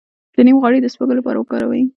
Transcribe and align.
د 0.35 0.37
نیم 0.47 0.55
غوړي 0.61 0.79
د 0.81 0.87
سپږو 0.93 1.17
لپاره 1.19 1.37
وکاروئ 1.39 1.83